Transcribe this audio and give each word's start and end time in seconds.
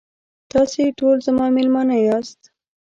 تاسې 0.51 0.81
ټول 0.99 1.17
زما 1.27 1.45
میلمانه 1.55 1.95
یاست. 2.07 2.39